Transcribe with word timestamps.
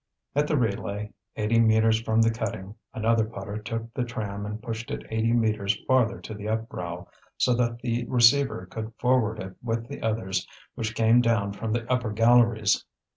At 0.35 0.47
the 0.47 0.57
relay, 0.57 1.13
eighty 1.35 1.59
metres 1.59 2.01
from 2.01 2.23
the 2.23 2.31
cutting, 2.31 2.73
another 2.91 3.23
putter 3.23 3.59
took 3.59 3.93
the 3.93 4.03
tram 4.03 4.47
and 4.47 4.59
pushed 4.59 4.89
it 4.89 5.05
eighty 5.11 5.31
metres 5.31 5.77
farther 5.85 6.19
to 6.21 6.33
the 6.33 6.47
upbrow, 6.49 7.07
so 7.37 7.53
that 7.53 7.77
the 7.83 8.05
receiver 8.05 8.65
could 8.65 8.95
forward 8.97 9.37
it 9.39 9.53
with 9.61 9.87
the 9.89 10.01
others 10.01 10.47
which 10.73 10.95
came 10.95 11.21
down 11.21 11.53
from 11.53 11.71
the 11.71 11.87
upper 11.87 12.11
galleries. 12.11 12.83